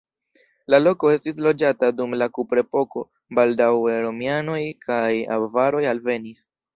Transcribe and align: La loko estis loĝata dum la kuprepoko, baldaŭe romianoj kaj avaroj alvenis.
La 0.73 0.77
loko 0.83 1.09
estis 1.15 1.35
loĝata 1.47 1.89
dum 1.99 2.15
la 2.21 2.27
kuprepoko, 2.37 3.03
baldaŭe 3.41 3.99
romianoj 4.07 4.59
kaj 4.87 5.11
avaroj 5.37 5.83
alvenis. 5.91 6.43